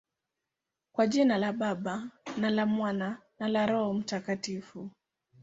Kwa 0.95 1.07
jina 1.07 1.37
la 1.37 1.53
Baba, 1.53 2.11
na 2.37 2.49
la 2.49 2.65
Mwana, 2.65 3.21
na 3.39 3.47
la 3.47 3.65
Roho 3.65 3.93
Mtakatifu. 3.93 4.89